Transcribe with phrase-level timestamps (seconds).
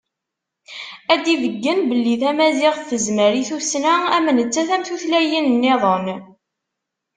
[1.13, 6.07] Ad d-ibeggen belli tamaziɣt tezmer i tussna am nettat am tutlayin-nniḍen.